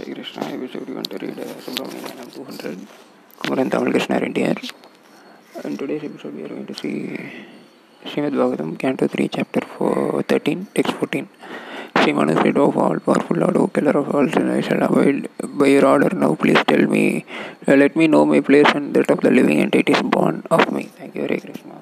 [0.00, 2.78] Hare Krishna, I wish everyone to read uh, Subramanian Nam 200,
[3.40, 4.42] Kumaran Tamil Krishna Reddy
[5.64, 7.18] In today's episode, we are going to see
[8.06, 11.28] Srimad Bhagavatam, Canto 3, Chapter 4, 13, Text 14.
[11.96, 15.66] Srimanu said, of all powerful Lord, O killer of all sin, I shall avoid by
[15.66, 16.34] your order now.
[16.34, 17.26] Please tell me,
[17.68, 20.84] uh, let me know my place and that of the living entities born of me.
[20.84, 21.76] Thank you, Hare Krishna.